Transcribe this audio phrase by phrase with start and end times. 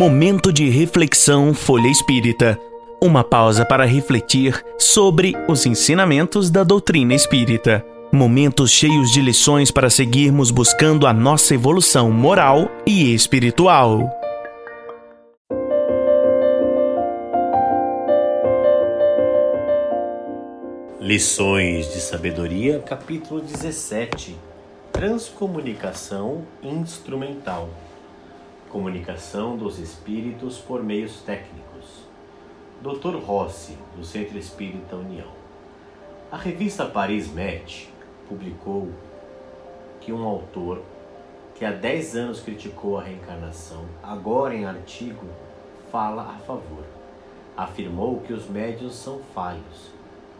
[0.00, 2.58] Momento de reflexão Folha Espírita.
[3.02, 7.84] Uma pausa para refletir sobre os ensinamentos da doutrina espírita.
[8.10, 14.08] Momentos cheios de lições para seguirmos buscando a nossa evolução moral e espiritual.
[20.98, 24.34] Lições de Sabedoria, capítulo 17
[24.90, 27.68] Transcomunicação instrumental.
[28.70, 32.04] Comunicação dos espíritos por meios técnicos.
[32.80, 33.16] Dr.
[33.16, 35.26] Rossi, do Centro Espírita União.
[36.30, 37.86] A revista Paris Match
[38.28, 38.88] publicou
[40.00, 40.80] que um autor
[41.56, 45.26] que há 10 anos criticou a reencarnação, agora em artigo
[45.90, 46.84] fala a favor.
[47.56, 49.90] Afirmou que os médios são falhos,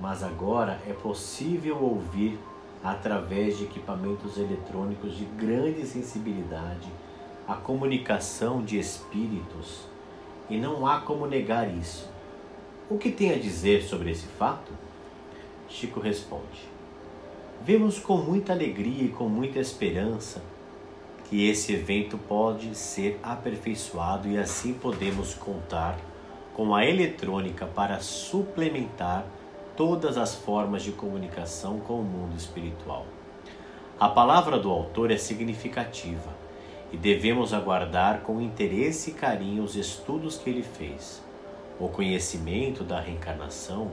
[0.00, 2.38] mas agora é possível ouvir
[2.84, 6.88] através de equipamentos eletrônicos de grande sensibilidade,
[7.50, 9.80] a comunicação de espíritos,
[10.48, 12.08] e não há como negar isso.
[12.88, 14.70] O que tem a dizer sobre esse fato?
[15.68, 16.68] Chico responde:
[17.60, 20.40] Vemos com muita alegria e com muita esperança
[21.28, 25.98] que esse evento pode ser aperfeiçoado e assim podemos contar
[26.54, 29.26] com a eletrônica para suplementar
[29.76, 33.06] todas as formas de comunicação com o mundo espiritual.
[33.98, 36.39] A palavra do autor é significativa
[36.92, 41.22] e devemos aguardar com interesse e carinho os estudos que ele fez.
[41.78, 43.90] O conhecimento da reencarnação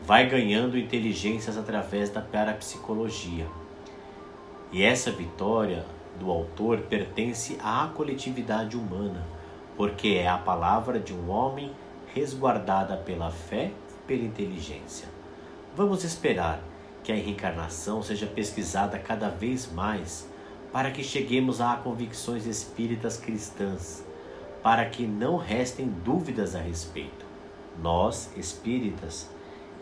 [0.00, 3.46] vai ganhando inteligências através da parapsicologia.
[4.72, 5.84] E essa vitória
[6.18, 9.24] do autor pertence à coletividade humana,
[9.76, 11.70] porque é a palavra de um homem
[12.14, 15.08] resguardada pela fé e pela inteligência.
[15.76, 16.60] Vamos esperar
[17.04, 20.28] que a reencarnação seja pesquisada cada vez mais
[20.72, 24.04] para que cheguemos a convicções espíritas cristãs,
[24.62, 27.26] para que não restem dúvidas a respeito.
[27.82, 29.28] Nós, espíritas,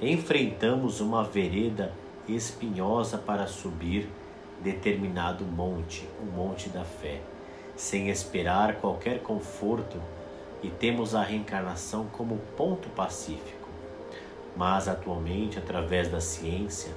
[0.00, 1.92] enfrentamos uma vereda
[2.28, 4.08] espinhosa para subir
[4.62, 7.20] determinado monte, o monte da fé,
[7.74, 10.00] sem esperar qualquer conforto,
[10.62, 13.66] e temos a reencarnação como ponto pacífico
[14.56, 16.90] mas atualmente, através da ciência,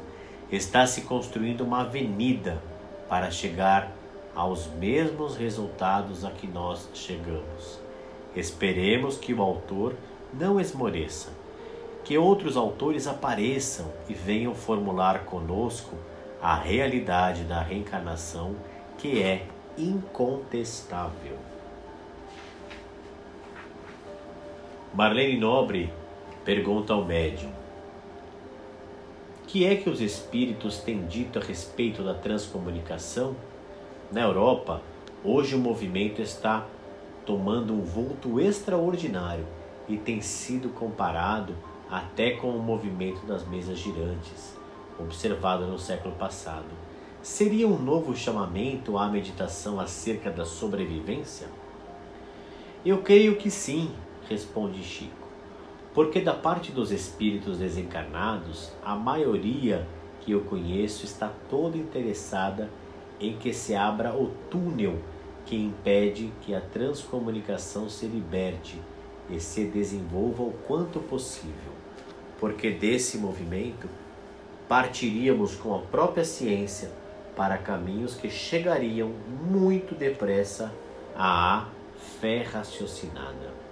[0.49, 2.61] está se construindo uma avenida
[3.09, 3.91] para chegar
[4.35, 7.79] aos mesmos resultados a que nós chegamos.
[8.35, 9.95] Esperemos que o autor
[10.33, 11.31] não esmoreça,
[12.03, 15.95] que outros autores apareçam e venham formular conosco
[16.41, 18.55] a realidade da reencarnação
[18.97, 19.45] que é
[19.77, 21.37] incontestável.
[24.93, 25.91] Marlene Nobre
[26.49, 27.51] Pergunta ao médium:
[29.49, 33.35] Que é que os espíritos têm dito a respeito da transcomunicação?
[34.11, 34.79] Na Europa,
[35.23, 36.67] hoje o movimento está
[37.25, 39.47] tomando um vulto extraordinário
[39.87, 41.55] e tem sido comparado
[41.89, 44.55] até com o movimento das mesas girantes,
[44.99, 46.69] observado no século passado.
[47.23, 51.47] Seria um novo chamamento à meditação acerca da sobrevivência?
[52.85, 53.95] Eu creio que sim,
[54.29, 55.28] responde Chico
[55.99, 59.85] porque da parte dos espíritos desencarnados, a maioria
[60.21, 62.69] que eu conheço está toda interessada
[63.19, 64.97] em que se abra o túnel
[65.45, 68.81] que impede que a transcomunicação se liberte
[69.29, 71.73] e se desenvolva o quanto possível,
[72.39, 73.89] porque desse movimento
[74.69, 76.89] partiríamos com a própria ciência
[77.35, 79.11] para caminhos que chegariam
[79.51, 80.73] muito depressa
[81.13, 81.67] à
[82.21, 83.68] fé raciocinada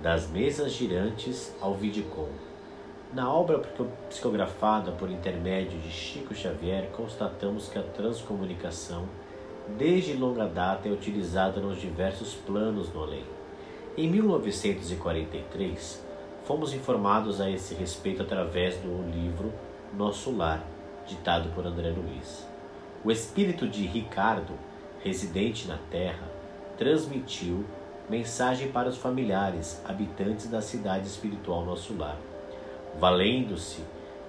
[0.00, 2.28] das mesas girantes ao Vidicom.
[3.12, 3.60] Na obra
[4.08, 9.06] psicografada por intermédio de Chico Xavier, constatamos que a transcomunicação,
[9.78, 13.24] desde longa data, é utilizada nos diversos planos no além.
[13.96, 16.04] Em 1943,
[16.44, 19.52] fomos informados a esse respeito através do livro
[19.96, 20.64] Nosso Lar,
[21.06, 22.44] ditado por André Luiz.
[23.04, 24.54] O espírito de Ricardo,
[25.04, 26.28] residente na Terra,
[26.76, 27.64] transmitiu
[28.08, 32.18] mensagem para os familiares, habitantes da cidade espiritual Nosso Lar,
[33.00, 33.82] valendo-se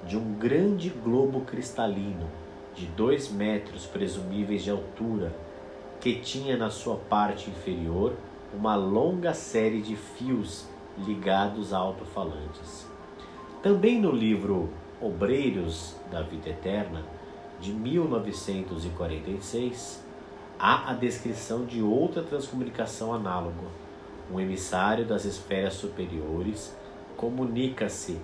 [0.06, 2.30] de um grande globo cristalino
[2.74, 5.32] de dois metros presumíveis de altura,
[6.00, 8.14] que tinha na sua parte inferior
[8.54, 10.68] uma longa série de fios
[10.98, 12.86] ligados a alto-falantes.
[13.62, 14.70] Também no livro
[15.02, 17.04] Obreiros da Vida Eterna,
[17.60, 20.05] de 1946,
[20.60, 23.68] há a descrição de outra transcomunicação análoga.
[24.32, 26.76] Um emissário das esferas superiores
[27.16, 28.20] comunica-se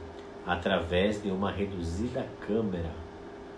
[0.45, 2.91] através de uma reduzida câmara,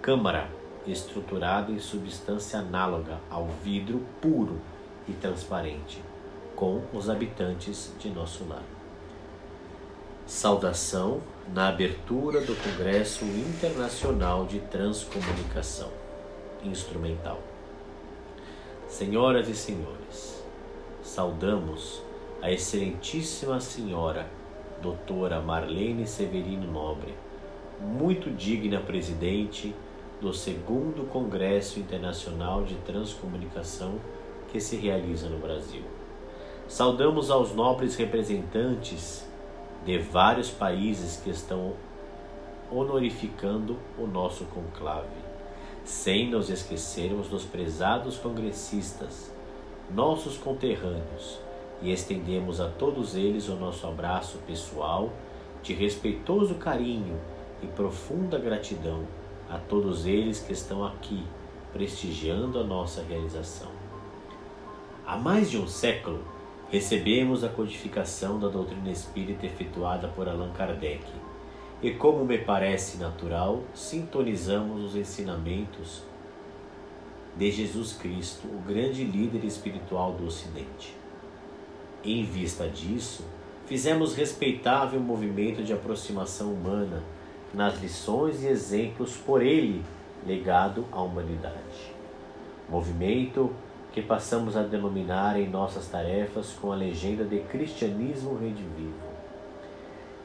[0.02, 0.50] câmara
[0.86, 4.60] estruturada em substância análoga ao vidro puro
[5.08, 6.02] e transparente,
[6.56, 8.64] com os habitantes de nosso lar.
[10.26, 11.22] Saudação
[11.54, 15.90] na abertura do Congresso Internacional de Transcomunicação
[16.64, 17.53] Instrumental.
[18.94, 20.46] Senhoras e senhores,
[21.02, 22.04] saudamos
[22.44, 24.30] a excelentíssima senhora
[24.84, 27.16] doutora Marlene Severino Nobre,
[27.82, 29.74] muito digna presidente
[30.22, 33.96] do segundo Congresso Internacional de Transcomunicação
[34.52, 35.82] que se realiza no Brasil.
[36.68, 39.28] Saudamos aos nobres representantes
[39.84, 41.74] de vários países que estão
[42.72, 45.23] honorificando o nosso conclave,
[45.84, 49.32] sem nos esquecermos dos prezados congressistas,
[49.94, 51.40] nossos conterrâneos,
[51.82, 55.12] e estendemos a todos eles o nosso abraço pessoal
[55.62, 57.20] de respeitoso carinho
[57.62, 59.06] e profunda gratidão
[59.50, 61.24] a todos eles que estão aqui
[61.74, 63.72] prestigiando a nossa realização.
[65.06, 66.24] Há mais de um século,
[66.70, 71.04] recebemos a codificação da doutrina espírita efetuada por Allan Kardec
[71.84, 76.02] e, como me parece natural, sintonizamos os ensinamentos
[77.36, 80.96] de Jesus Cristo, o grande líder espiritual do Ocidente.
[82.02, 83.26] Em vista disso,
[83.66, 87.04] fizemos respeitável movimento de aproximação humana
[87.54, 89.84] nas lições e exemplos por ele
[90.26, 91.94] legado à humanidade.
[92.70, 93.52] Movimento
[93.92, 99.13] que passamos a denominar em nossas tarefas com a legenda de Cristianismo Redivivo,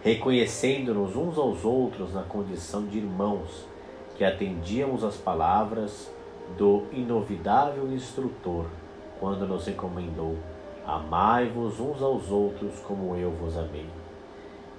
[0.08, 3.66] reconhecendo-nos uns aos outros na condição de irmãos
[4.16, 6.10] que atendíamos às palavras
[6.56, 8.64] do inovidável instrutor
[9.20, 10.36] quando nos recomendou:
[10.86, 13.84] Amai-vos uns aos outros como eu vos amei.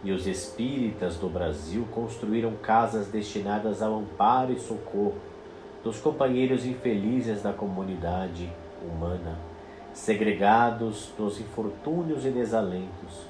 [0.03, 5.13] E os espíritas do Brasil construíram casas destinadas ao amparo e socorro
[5.83, 9.37] dos companheiros infelizes da comunidade humana,
[9.93, 13.29] segregados dos infortúnios e desalentos,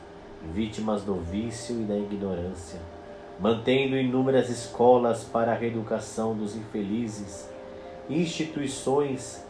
[0.53, 2.79] vítimas do vício e da ignorância,
[3.39, 7.49] mantendo inúmeras escolas para a reeducação dos infelizes,
[8.09, 9.43] instituições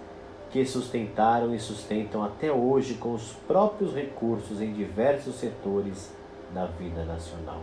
[0.52, 6.12] que sustentaram e sustentam até hoje com os próprios recursos em diversos setores
[6.54, 7.62] da vida nacional.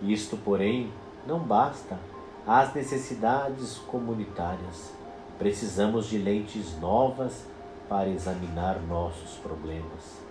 [0.00, 0.92] Isto, porém,
[1.26, 1.98] não basta
[2.46, 4.92] às necessidades comunitárias
[5.42, 7.44] Precisamos de lentes novas
[7.88, 10.22] para examinar nossos problemas.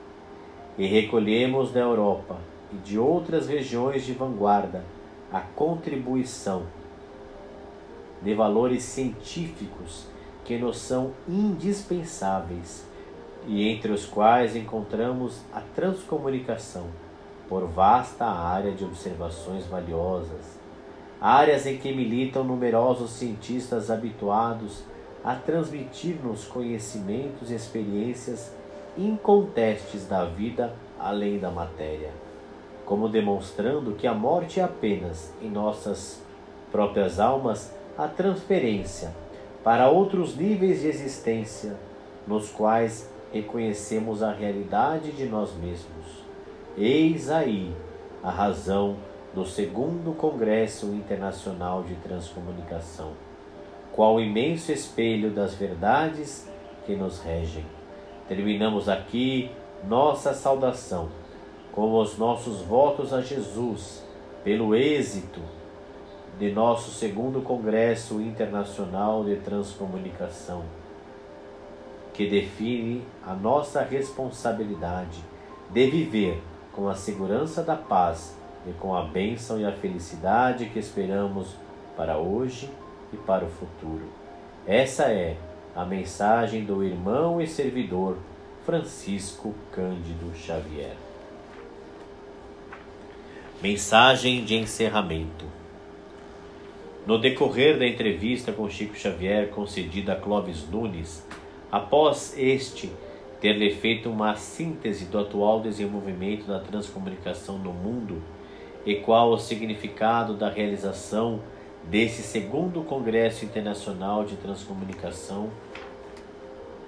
[0.77, 2.37] E recolhemos da Europa
[2.73, 4.83] e de outras regiões de vanguarda
[5.31, 6.63] a contribuição
[8.21, 10.05] de valores científicos
[10.45, 12.85] que nos são indispensáveis
[13.47, 16.85] e entre os quais encontramos a transcomunicação
[17.49, 20.59] por vasta área de observações valiosas,
[21.19, 24.83] áreas em que militam numerosos cientistas habituados
[25.23, 28.51] a transmitir-nos conhecimentos e experiências
[28.97, 32.11] incontestes da vida além da matéria,
[32.85, 36.21] como demonstrando que a morte é apenas em nossas
[36.71, 39.11] próprias almas a transferência
[39.63, 41.75] para outros níveis de existência,
[42.27, 46.23] nos quais reconhecemos a realidade de nós mesmos.
[46.77, 47.73] Eis aí
[48.23, 48.97] a razão
[49.33, 53.13] do segundo Congresso Internacional de Transcomunicação
[53.91, 56.47] qual imenso espelho das verdades
[56.85, 57.65] que nos regem.
[58.31, 59.51] Terminamos aqui
[59.85, 61.09] nossa saudação
[61.73, 64.05] com os nossos votos a Jesus
[64.41, 65.41] pelo êxito
[66.39, 70.63] de nosso segundo Congresso Internacional de Transcomunicação,
[72.13, 75.21] que define a nossa responsabilidade
[75.69, 76.41] de viver
[76.71, 78.33] com a segurança da paz
[78.65, 81.53] e com a bênção e a felicidade que esperamos
[81.97, 82.69] para hoje
[83.11, 84.05] e para o futuro.
[84.65, 85.35] Essa é
[85.75, 88.17] a mensagem do irmão e servidor
[88.65, 90.95] Francisco Cândido Xavier.
[93.61, 95.45] Mensagem de encerramento.
[97.07, 101.25] No decorrer da entrevista com Chico Xavier concedida a Clóvis Nunes,
[101.71, 102.91] após este
[103.39, 108.21] ter-lhe feito uma síntese do atual desenvolvimento da transcomunicação no mundo
[108.85, 111.41] e qual o significado da realização
[111.83, 115.49] desse segundo Congresso Internacional de Transcomunicação,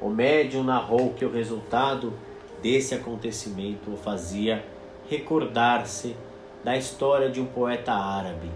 [0.01, 2.13] o médium narrou que o resultado
[2.61, 4.65] desse acontecimento o fazia
[5.09, 6.15] recordar-se
[6.63, 8.49] da história de um poeta árabe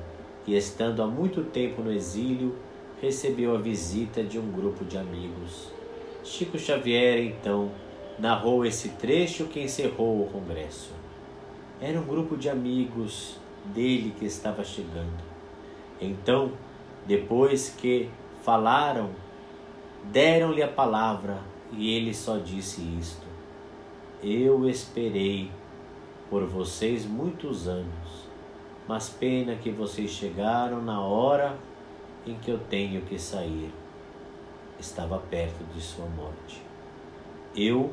[0.45, 2.55] que, estando há muito tempo no exílio,
[3.01, 5.69] recebeu a visita de um grupo de amigos.
[6.23, 7.69] Chico Xavier, então,
[8.17, 10.91] narrou esse trecho que encerrou o congresso.
[11.79, 15.36] Era um grupo de amigos dele que estava chegando.
[15.99, 16.51] Então,
[17.05, 18.09] depois que
[18.43, 19.09] falaram,
[20.05, 21.39] deram-lhe a palavra
[21.71, 23.25] e ele só disse isto:
[24.21, 25.51] Eu esperei
[26.29, 28.27] por vocês muitos anos,
[28.87, 31.57] mas pena que vocês chegaram na hora
[32.25, 33.73] em que eu tenho que sair.
[34.79, 36.61] Estava perto de sua morte.
[37.55, 37.91] Eu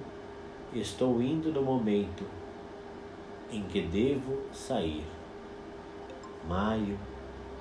[0.74, 2.24] estou indo no momento
[3.50, 5.06] em que devo sair.
[6.46, 6.98] Maio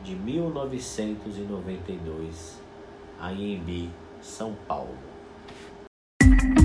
[0.03, 2.59] de 1992,
[3.21, 3.91] Anhembi,
[4.21, 4.97] São Paulo.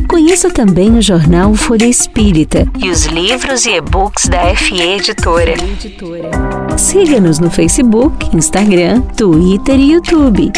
[0.09, 5.55] Conheça também o jornal Folha Espírita e os livros e e-books da FE Editora.
[6.77, 10.51] Siga-nos no Facebook, Instagram, Twitter e YouTube.